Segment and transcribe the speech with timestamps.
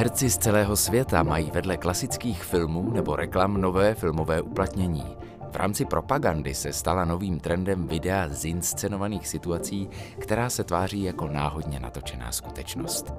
[0.00, 5.16] Herci z celého světa mají vedle klasických filmů nebo reklam nové filmové uplatnění.
[5.52, 11.28] V rámci propagandy se stala novým trendem videa z inscenovaných situací, která se tváří jako
[11.28, 13.14] náhodně natočená skutečnost.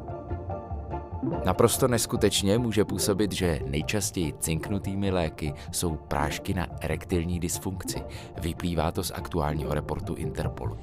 [1.46, 8.04] Naprosto neskutečně může působit, že nejčastěji cinknutými léky jsou prášky na erektilní dysfunkci.
[8.42, 10.78] Vyplývá to z aktuálního reportu Interpolu.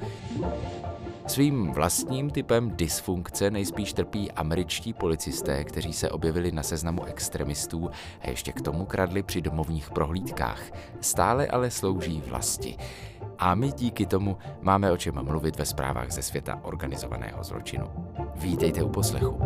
[1.29, 8.31] Svým vlastním typem dysfunkce nejspíš trpí američtí policisté, kteří se objevili na seznamu extremistů a
[8.31, 10.63] ještě k tomu kradli při domovních prohlídkách.
[11.01, 12.77] Stále ale slouží vlasti.
[13.39, 17.87] A my díky tomu máme o čem mluvit ve zprávách ze světa organizovaného zločinu.
[18.35, 19.39] Vítejte u poslechu.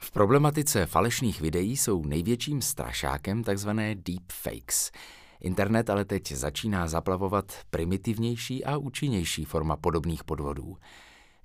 [0.00, 3.70] V problematice falešných videí jsou největším strašákem tzv.
[3.94, 4.90] deepfakes–
[5.44, 10.76] Internet ale teď začíná zaplavovat primitivnější a účinnější forma podobných podvodů.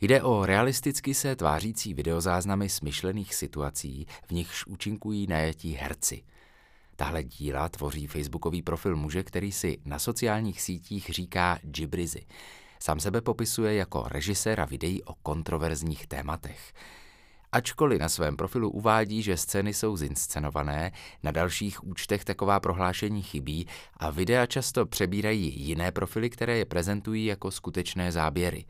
[0.02, 6.23] Jde o realisticky se tvářící videozáznamy smyšlených situací, v nichž účinkují najatí herci.
[6.95, 12.25] Tahle díla tvoří facebookový profil muže, který si na sociálních sítích říká Gibrizy.
[12.80, 16.73] Sám sebe popisuje jako režiséra videí o kontroverzních tématech.
[17.52, 20.92] Ačkoliv na svém profilu uvádí, že scény jsou zinscenované,
[21.23, 27.25] na dalších účtech taková prohlášení chybí a videa často přebírají jiné profily, které je prezentují
[27.25, 28.66] jako skutečné záběry.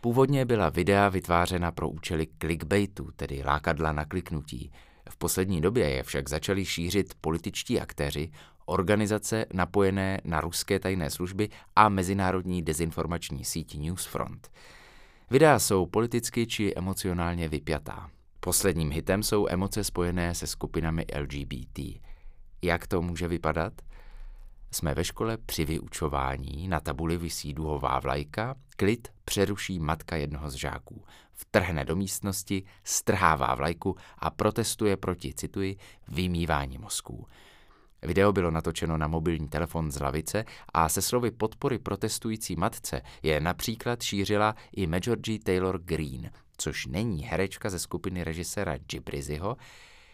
[0.00, 4.72] Původně byla videa vytvářena pro účely clickbaitu, tedy lákadla na kliknutí.
[5.10, 8.30] V poslední době je však začali šířit političtí aktéři,
[8.66, 14.50] organizace napojené na ruské tajné služby a mezinárodní dezinformační síť Newsfront.
[15.30, 18.10] Videa jsou politicky či emocionálně vypjatá.
[18.40, 21.78] Posledním hitem jsou emoce spojené se skupinami LGBT.
[22.62, 23.72] Jak to může vypadat?
[24.70, 30.54] Jsme ve škole při vyučování, na tabuli vysí duhová vlajka, klid přeruší matka jednoho z
[30.54, 31.04] žáků.
[31.32, 35.76] Vtrhne do místnosti, strhává vlajku a protestuje proti, cituji,
[36.08, 37.26] vymývání mozků.
[38.04, 43.40] Video bylo natočeno na mobilní telefon z lavice a se slovy podpory protestující matce je
[43.40, 45.38] například šířila i Major G.
[45.38, 49.56] Taylor Green, což není herečka ze skupiny režiséra Gibriziho,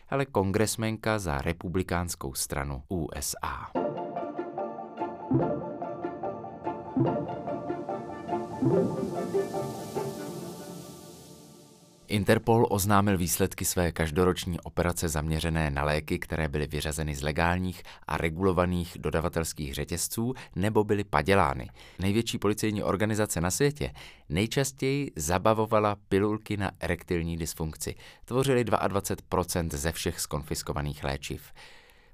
[0.09, 3.71] ale kongresmenka za republikánskou stranu USA.
[12.11, 18.17] Interpol oznámil výsledky své každoroční operace zaměřené na léky, které byly vyřazeny z legálních a
[18.17, 21.71] regulovaných dodavatelských řetězců nebo byly padělány.
[21.99, 23.93] Největší policejní organizace na světě
[24.29, 27.95] nejčastěji zabavovala pilulky na erektilní dysfunkci.
[28.25, 31.53] Tvořily 22% ze všech skonfiskovaných léčiv.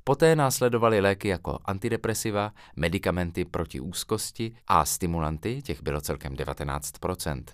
[0.04, 7.44] Poté následovaly léky jako antidepresiva, medicamenty proti úzkosti a stimulanty, těch bylo celkem 19%.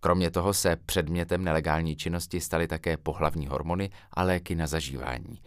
[0.00, 5.40] Kromě toho se předmětem nelegální činnosti staly také pohlavní hormony a léky na zažívání.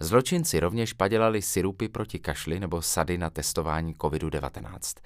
[0.00, 5.00] Zločinci rovněž padělali sirupy proti kašli nebo sady na testování COVID-19.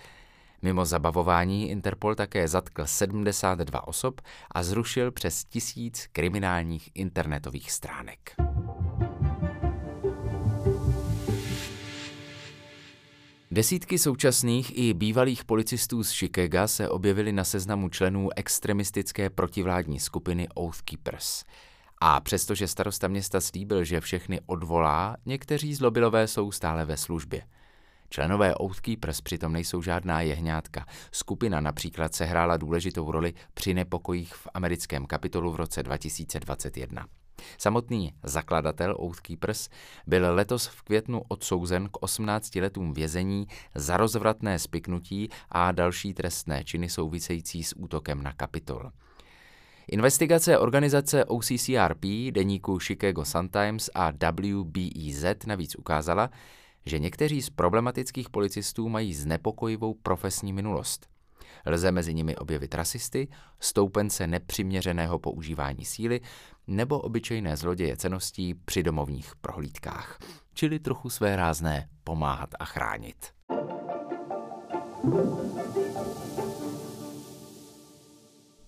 [0.63, 8.48] Mimo zabavování Interpol také zatkl 72 osob a zrušil přes tisíc kriminálních internetových stránek.
[13.51, 20.49] Desítky současných i bývalých policistů z Chicaga se objevily na seznamu členů extremistické protivládní skupiny
[20.55, 21.45] Oath Keepers.
[22.01, 27.43] A přestože starosta města slíbil, že všechny odvolá, někteří zlobilové jsou stále ve službě.
[28.11, 30.87] Členové Oath Keepers přitom nejsou žádná jehňátka.
[31.13, 37.07] Skupina například sehrála důležitou roli při nepokojích v americkém kapitolu v roce 2021.
[37.59, 39.69] Samotný zakladatel Oathkeepers
[40.07, 46.65] byl letos v květnu odsouzen k 18 letům vězení za rozvratné spiknutí a další trestné
[46.65, 48.91] činy související s útokem na kapitol.
[49.89, 56.31] Investigace organizace OCCRP, deníku Chicago Sun-Times a WBEZ navíc ukázala,
[56.87, 61.07] že někteří z problematických policistů mají znepokojivou profesní minulost–
[61.67, 63.29] Lze mezi nimi objevit rasisty,
[63.61, 66.21] stoupence nepřiměřeného používání síly
[66.67, 70.19] nebo obyčejné zloděje ceností při domovních prohlídkách,
[70.55, 73.17] čili trochu své rázné pomáhat a chránit.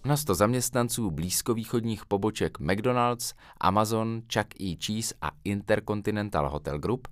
[0.05, 4.77] Na 100 zaměstnanců blízkovýchodních poboček McDonald's, Amazon, Chuck E.
[4.87, 7.09] Cheese a Intercontinental Hotel Group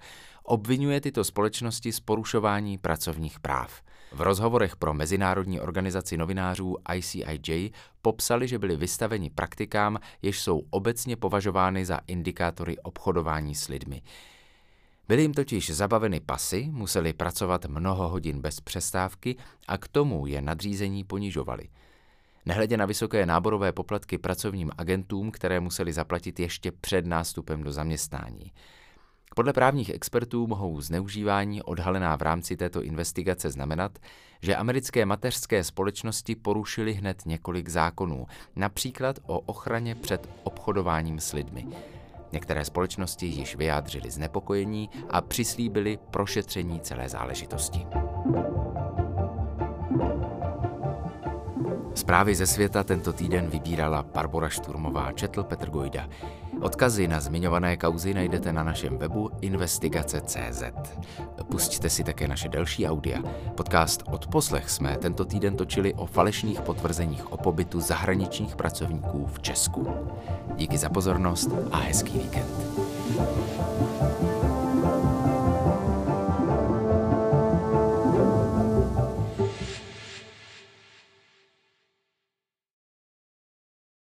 [0.49, 3.83] obvinuje tyto společnosti z porušování pracovních práv.
[4.13, 7.71] V rozhovorech pro mezinárodní organizaci novinářů ICIJ
[8.03, 14.03] popsali, že byli vystaveni praktikám, jež jsou obecně považovány za indikátory obchodování s lidmi.
[15.09, 19.37] Byly jim totiž zabaveny pasy, museli pracovat mnoho hodin bez přestávky
[19.69, 21.69] a k tomu je nadřízení ponižovali.
[22.47, 28.53] nehledě na vysoké náborové poplatky pracovním agentům, které museli zaplatit ještě před nástupem do zaměstnání.
[29.37, 33.99] Podle právních expertů mohou zneužívání odhalená v rámci této investigace znamenat,
[34.43, 38.27] že americké mateřské společnosti porušily hned několik zákonů,
[38.57, 41.67] například o ochraně před obchodováním s lidmi.
[42.33, 47.87] Některé společnosti již vyjádřily znepokojení a přislíbili prošetření celé záležitosti.
[52.09, 56.09] Zprávy ze světa tento týden vybírala Barbora Šturmová, četl Petr Gojda.
[56.61, 60.63] Odkazy na zmiňované kauzy najdete na našem webu investigace.cz.
[61.53, 63.21] Pusťte si také naše další audia.
[63.53, 69.41] Podcast od poslech jsme tento týden točili o falešných potvrzeních o pobytu zahraničních pracovníků v
[69.41, 69.85] Česku.
[70.57, 72.88] Díky za pozornost a hezký víkend.